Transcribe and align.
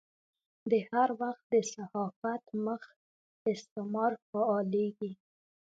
د 0.71 0.73
هر 0.89 1.09
وخت 1.21 1.43
د 1.53 1.55
صحافت 1.73 2.43
مخ 2.65 2.81
استعمار 3.51 4.11
فعالېږي. 4.29 5.11